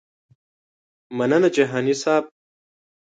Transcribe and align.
مننه 1.17 1.47
جهاني 1.55 1.93
صیب. 2.01 2.23